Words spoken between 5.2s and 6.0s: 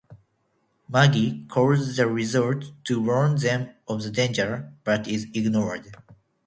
ignored.